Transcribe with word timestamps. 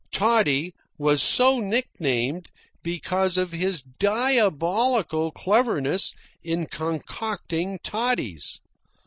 Toddy 0.11 0.73
was 0.97 1.21
so 1.21 1.59
nicknamed 1.59 2.49
because 2.81 3.37
of 3.37 3.51
his 3.51 3.83
diabolical 3.99 5.29
cleverness 5.29 6.15
in 6.43 6.65
concocting 6.65 7.77
toddies. 7.83 8.59